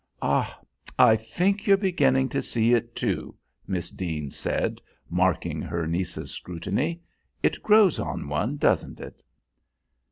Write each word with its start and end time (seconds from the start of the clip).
"Ah, 0.23 0.59
I 0.97 1.15
think 1.15 1.67
you're 1.67 1.77
beginning 1.77 2.27
to 2.29 2.41
see 2.41 2.73
it, 2.73 2.95
too," 2.95 3.35
Miss 3.67 3.91
Deane 3.91 4.31
said, 4.31 4.81
marking 5.11 5.61
her 5.61 5.85
niece's 5.85 6.31
scrutiny. 6.31 7.01
"It 7.43 7.61
grows 7.61 7.99
on 7.99 8.27
one, 8.27 8.57
doesn't 8.57 8.99
it?" 8.99 9.21